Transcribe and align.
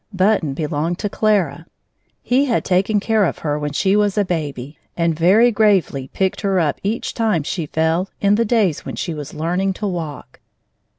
Button 0.11 0.55
belonged 0.55 0.97
to 0.97 1.09
Clara. 1.09 1.67
He 2.23 2.45
had 2.45 2.65
taken 2.65 2.99
care 2.99 3.23
of 3.23 3.37
her 3.45 3.59
when 3.59 3.71
she 3.73 3.95
was 3.95 4.17
a 4.17 4.25
baby, 4.25 4.79
and 4.97 5.13
very 5.15 5.51
gravely 5.51 6.07
picked 6.11 6.41
her 6.41 6.59
up 6.59 6.79
each 6.81 7.13
time 7.13 7.43
she 7.43 7.67
fell 7.67 8.09
in 8.19 8.33
the 8.33 8.43
days 8.43 8.83
when 8.83 8.95
she 8.95 9.13
was 9.13 9.35
learning 9.35 9.73
to 9.73 9.85
walk. 9.85 10.39